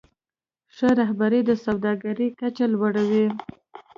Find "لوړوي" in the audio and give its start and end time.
2.73-3.25